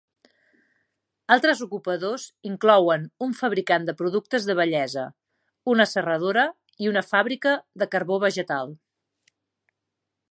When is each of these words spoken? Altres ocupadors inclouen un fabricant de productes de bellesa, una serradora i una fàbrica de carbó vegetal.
Altres 1.33 1.59
ocupadors 1.65 2.23
inclouen 2.51 3.03
un 3.25 3.35
fabricant 3.41 3.85
de 3.89 3.95
productes 4.01 4.47
de 4.51 4.55
bellesa, 4.61 5.05
una 5.75 5.87
serradora 5.93 6.47
i 6.87 6.91
una 6.93 7.07
fàbrica 7.11 7.57
de 7.83 7.89
carbó 7.97 8.19
vegetal. 8.25 8.75